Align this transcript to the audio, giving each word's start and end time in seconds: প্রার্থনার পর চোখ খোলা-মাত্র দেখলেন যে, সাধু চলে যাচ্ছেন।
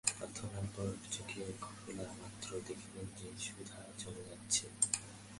প্রার্থনার 0.05 0.67
পর 0.75 0.87
চোখ 1.11 1.29
খোলা-মাত্র 1.61 2.49
দেখলেন 2.67 3.05
যে, 3.17 3.27
সাধু 3.39 3.93
চলে 3.97 4.21
যাচ্ছেন। 4.29 4.71